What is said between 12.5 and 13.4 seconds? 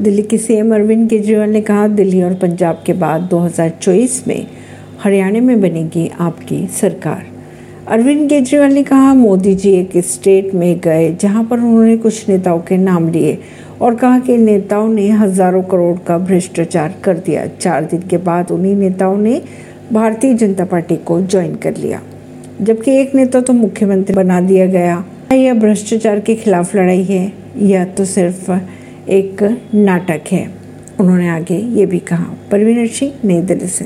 के नाम लिए